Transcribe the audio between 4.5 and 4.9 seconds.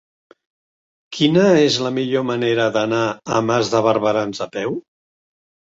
peu?